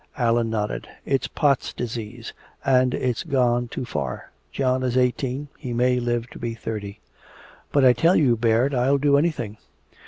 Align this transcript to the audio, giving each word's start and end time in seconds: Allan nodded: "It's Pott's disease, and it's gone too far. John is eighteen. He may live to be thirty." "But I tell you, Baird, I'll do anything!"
Allan 0.17 0.49
nodded: 0.49 0.87
"It's 1.05 1.27
Pott's 1.27 1.73
disease, 1.75 2.33
and 2.65 2.95
it's 2.95 3.21
gone 3.21 3.67
too 3.67 3.85
far. 3.85 4.31
John 4.51 4.81
is 4.81 4.97
eighteen. 4.97 5.47
He 5.59 5.73
may 5.73 5.99
live 5.99 6.27
to 6.31 6.39
be 6.39 6.55
thirty." 6.55 6.99
"But 7.71 7.85
I 7.85 7.93
tell 7.93 8.15
you, 8.15 8.35
Baird, 8.35 8.73
I'll 8.73 8.97
do 8.97 9.15
anything!" 9.19 9.57